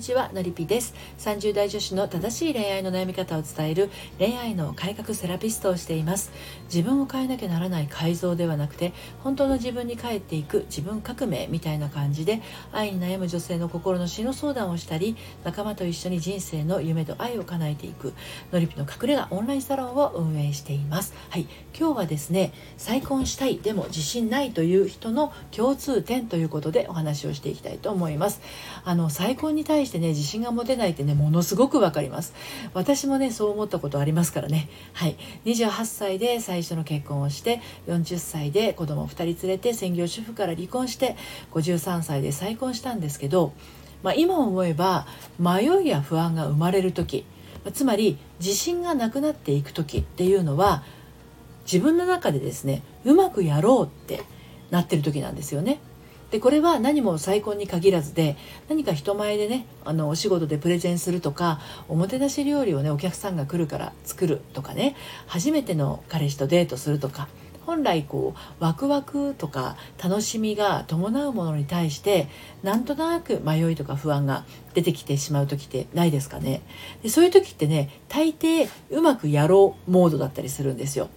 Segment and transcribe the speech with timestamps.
[0.00, 0.94] にちはのりぴです。
[1.18, 6.32] 30代女子の正しい恋愛の悩み方を伝える恋愛の改革セラピストをしています。
[6.72, 12.40] 自分を変えなきゃならない改造ではなくて本当の自分に帰っていく自分革命みたいな感じで
[12.72, 18.14] 愛に悩む女性の心の死の相談をしたり仲間と一緒に人生の夢と愛を叶えていく
[18.52, 21.12] のりぴの隠れ家オンラインサロンを運営しています。
[21.28, 21.46] はい
[21.78, 28.40] 今日はですね再婚したいでも自信ないという人の共通点ということでお話をしていきたいと思います。
[28.86, 32.32] あの再婚に対してね自信が持てないってねものすごく分かります。
[32.72, 34.70] 私もねそう思ったことありますからね。
[34.92, 35.16] はい。
[35.44, 41.16] 28歳で最初の結婚をして40歳で子供2人連れて専業主婦から離婚して
[41.52, 43.52] 53歳で再婚したんですけど、
[44.04, 45.06] まあ、今思えば
[45.38, 47.26] 迷いや不安が生まれる時
[47.72, 50.82] つまり自信がなくなっていく時っていうのは
[51.64, 54.22] 自分の中でですねうまくやろうって
[54.70, 55.80] なってる時なんですよね。
[56.30, 58.36] でこれは何も再婚に限らずで
[58.68, 64.94] 何か人前でねあのお仕事でプレゼンするとかおもてなし料理をねお客さんが来るから作るとかね
[65.26, 67.28] 初めての彼氏とデートするとか
[67.66, 72.28] 本来こうワクワクとか楽しみが伴うものに対して
[72.62, 76.62] なんとなく迷いとか不安が出てきてしまう時ってないですかね。
[77.02, 81.08] でそういう時ってね大抵うまくやろうモードだったりするんですよ。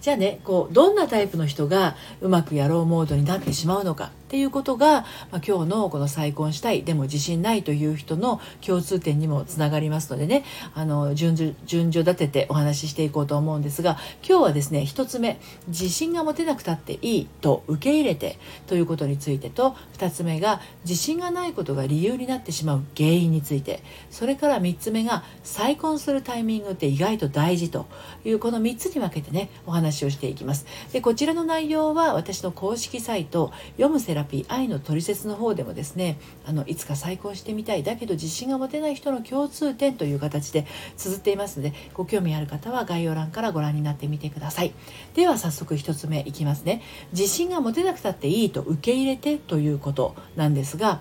[0.00, 4.12] じゃあねこうどんなタイプの人がうまくやろうモードになってしまうのか。
[4.30, 5.00] っていうことが、
[5.32, 27.86] まあ、今日のこの再婚したいでも自信ないという人の共通点にもつながりますのでねあの順序順序立ててお話ししていこうと思うんですが今日はですね1つ目自信が持てなくたっていいと受け入れてということについてと2つ目が自信がないことが理由になってしまう原因についてそれから3つ目が再婚するタイミングって意外と大事と
[28.24, 30.66] いうこの3つに分けてねお話をしていきます。
[30.92, 44.72] でこちらの内容は私の公式サイト「読むセララピー愛のトリセツの方でもですねあのいつか再婚してみたいだけど自信が持てない人の共通点という形で綴っていますのでご興味ある方は概要欄からご覧になってみてください。
[45.14, 46.82] では早速1つ目いきますね。
[47.12, 51.00] 自信が持てなくたっていいと受け入れてということなんですが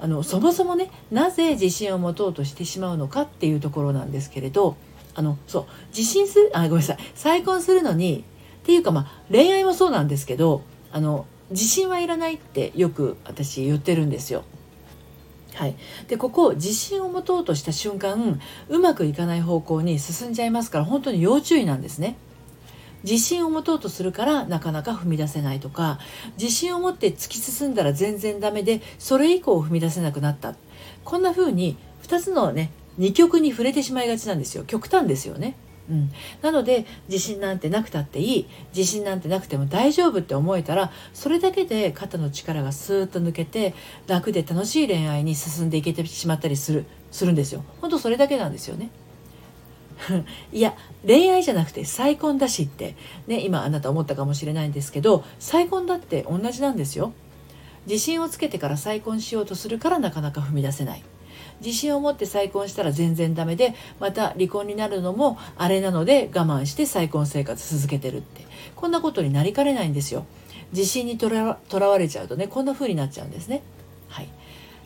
[0.00, 4.76] あのそもそもねなぜ自信を持とうとしてしまうのかっていうところなんですけれど
[5.14, 6.98] あのそう自信するあごめんなさい。
[7.14, 8.24] 再婚するのに
[8.62, 10.62] っていうかまあ恋愛もそうなんですけど
[10.92, 14.44] あの自信はいらないってよく私言ってるんですよ。
[15.54, 15.76] はい、
[16.08, 22.16] でここ自信を持とうとした瞬間うまくいかない方向に進んじゃいますから本当に要注意なんですね。
[23.04, 25.98] 自信を持とうとするからなかなか踏み出せないとか
[26.40, 30.54] 自信を持って突き進んだら全然ダメでそれ以降踏み出せなくなった
[31.04, 35.56] こんな風に2つのね2極に触れてしまいがちなんですよ極端ですよね。
[35.90, 36.12] うん、
[36.42, 43.74] なので自信なんてなくたっていい自信なんてなくても大丈夫って思えたらそれだけで肩の力がスーッと抜けて
[44.06, 47.62] 楽で楽しい恋愛に進んでいけてしまったりするするんですよ。
[47.80, 48.90] 本当それだけなんですよね。
[50.52, 50.74] いや
[51.06, 57.12] 恋愛じゃなくて再婚だしってね今あなた思ったかもしれないんですけど再婚だって同じなんですよ。
[57.86, 61.02] 自信をつけてから再婚しようとするからなかなか踏み出せない。
[61.64, 68.42] 自信を持って再婚したら全然ダメでまた離婚になるのもあれなので我慢して再婚生活続けてるって。
[68.76, 70.26] こんなことになりかねないんですよ。
[70.72, 71.58] 自信にとら
[71.88, 73.62] われちゃうとねこんな風になっちゃうんですね。
[74.08, 74.28] はい。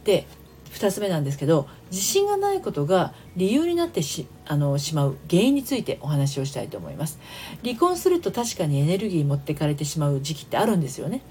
[0.04, 0.26] で
[0.72, 7.18] 2つ目なんですけど自信がないことが理由になってしあのしまう原因についてお話をしたいと思います。
[7.64, 11.22] 離婚すると確かにエネルギー持ってかれてしまう時期ってあるんですよね。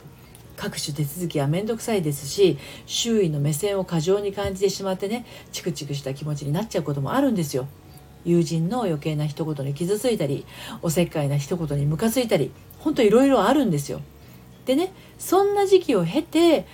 [0.56, 7.68] 各種手続きは面倒くさいですし周囲の目線を過剰に感じてしまってねチクチクした気持ちになっちゃうこともあるんですよ。
[8.24, 10.46] 友人の余計な一言に傷ついたり
[10.82, 14.02] おせっかいな一言にムカついたりほんといろいろあるんですよ。
[14.66, 16.66] でねそんな時期を経て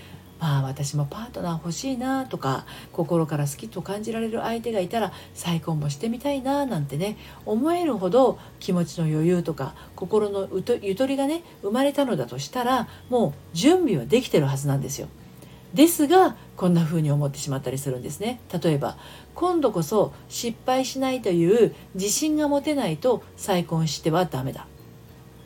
[0.42, 7.16] まあ私もパートナー欲しいなとか心から好きと感じられる相手がいたら再婚もしてみたいななんてね
[7.46, 10.50] 思えるほど気持ちの余裕とか心の
[10.82, 15.08] ゆとりがね生まれたのだとしたらもう準備はできてるはずなんですよ。
[15.76, 18.98] ですがこんな風に思ってしまったりするんですね例えば
[19.36, 24.68] 今度こそ失敗しないという自信が持てないと再婚してはダメだ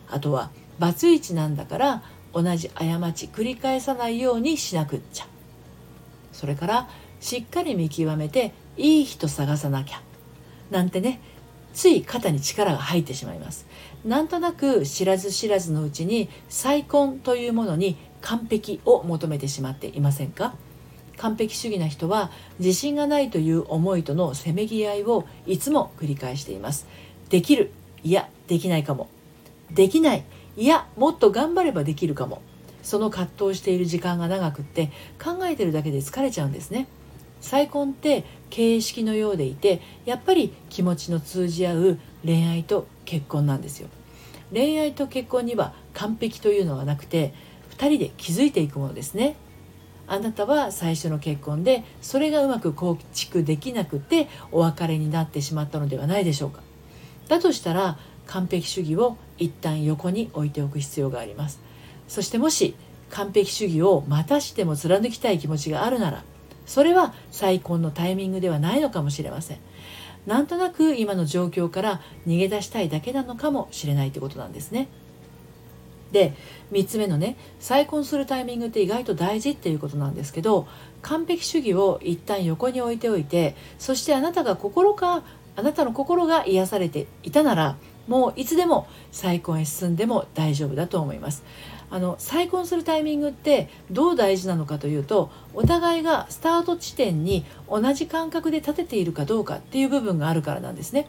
[0.09, 0.49] あとは
[0.79, 2.03] バツイチなんだから
[2.35, 2.83] 同じ過
[3.13, 5.27] ち繰り返さないようにしなくっちゃ。
[6.33, 6.89] それから
[7.21, 10.01] しっかり見極めていい人探さなきゃ。
[10.69, 11.21] なんてね
[11.73, 13.65] つい肩に力が入ってしまいます。
[14.03, 20.53] なんとなく知らず知らずのうちに再婚というものに完璧を求めてしまっていませんか？
[21.17, 26.85] 完璧主義な人は自信がないという思いとのせめぎ合いをいつも繰り返しています。
[27.29, 27.71] できる
[28.03, 29.07] いやできないかも。
[29.71, 30.23] できない
[30.57, 32.41] いやもっと頑張ればできるかも。
[32.81, 34.91] その葛藤している時間が長くって
[35.21, 36.87] 考えてるだけで疲れちゃうんですね。
[37.41, 43.89] 再婚って形式のようでいてやっぱり気持ちの通じ合う恋愛と結婚なんですよ。
[44.53, 47.33] 恋愛と結婚には完璧というのはなくて
[47.77, 49.35] 2人で築いていくものですね。
[50.07, 56.61] あなたは最初の結婚でそれがうまく構築できなくてお別れになってしまったのではないでしょうか。
[57.27, 61.59] だとしたら完璧主義を一旦横に置いておく必要があります。
[62.07, 62.75] そしてもし
[63.09, 66.23] 完璧主義をまたしても貫きたい気持ちがあるなら
[66.65, 69.57] それは再婚のタイミングではないのかもしれません。
[70.25, 74.87] なんとなく今の状況から逃げ出したいだけなのかもしれないってことなんですね。
[76.11, 76.33] で
[76.71, 80.67] 3つ目のね再婚するタイミングって意外と大事っていうことなんですけど
[81.01, 85.23] 完璧主義を一旦横に置いておいてそしてあなたが心か
[85.57, 87.75] あなたの心が癒されていたなら
[88.07, 91.43] もういつでも再婚へ進んでも大丈夫だと思います。
[91.89, 101.07] あの再婚するタイミングってどう大事なのかというとお互いがスタート地点に同じ感覚で立てているかどうかっていう部分があるからなんですね。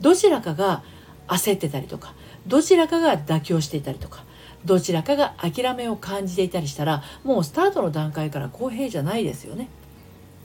[0.00, 0.82] どちらかが
[1.28, 2.14] 焦ってたりとか
[2.46, 4.24] どちらかが妥協していたりとか
[4.64, 9.68] どちらかが諦めを感じていたりしたらもうスタートの段階から公平じゃないですよね。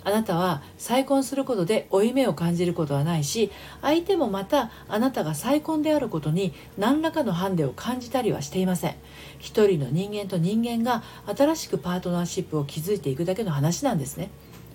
[0.06, 8.96] あなたは再婚することで負い目を感じることはないし相手もまたあなたが再婚であることに何らかのハンデを感じたりはしていません。
[9.40, 11.04] 一人の人間と人間が
[11.36, 14.30] 新しくパートナーシップを築いていくだけの話なんですね。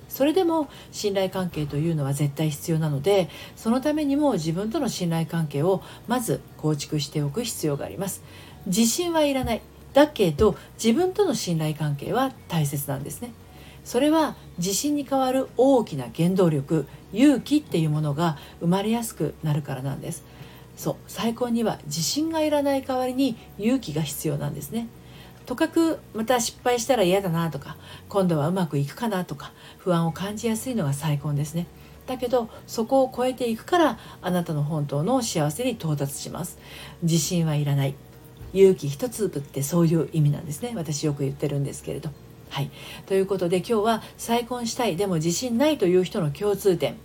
[0.09, 8.23] それでも信頼関係というのは絶対必要なのでそのためにも自分との信頼関係をまず構築しておく必要があります。
[8.67, 9.63] 自信はいらない。
[9.93, 13.33] だけど自分との信頼関係は大切なんですね。
[13.85, 20.25] それは自信に代わる大きな原動力勇気っていうものが生まれやすくなるからなんです。
[20.77, 24.89] そう再婚には自信がいらない代わりに勇気が必要なんですね。
[25.47, 27.77] とかくまた失敗したら嫌だなとか
[28.09, 31.67] 今度はうまくいくかなとか不安を感じやすいのが再婚ですね。
[32.07, 36.59] だけどそこを超えていくからあなたの本当の幸せに到達します。
[37.03, 37.95] 自信はいらない。
[38.53, 40.73] 勇気一つってそういう意味なんですね。
[40.75, 42.11] 私よく言ってるんですけれど。
[42.51, 42.71] はい、
[43.07, 46.97] ということで今日は再婚したいでも自信ないという人の共通点。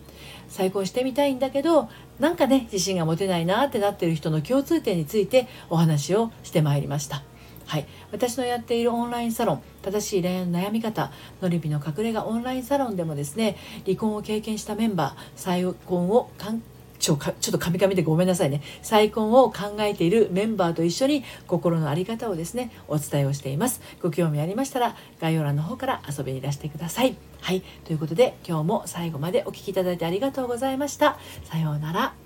[0.48, 1.90] 再婚してみたいんだけど
[2.20, 7.24] なんかね自信が持てないなってなってる人の共通点についてお話をしてまいりました。
[7.66, 11.12] はい、私のやっているオンラインサロン正しい恋愛の悩み方
[11.42, 16.60] のりびの隠れ家オンラインサロンでもですね離婚を経験したメンバー再婚を考
[17.06, 18.64] ちょちょっとカミカミでごめんなさいね。
[18.82, 23.80] 再婚を考えているメンバーと一緒に心の在り方をですねお伝えをしています。
[24.02, 27.16] ご興味ありましたら概要欄の方から遊びにいらしてください。
[27.42, 27.62] はい。
[27.84, 31.20] ということで今日も最後までお聴きいただいてありがとうございました。
[31.44, 32.25] さようなら。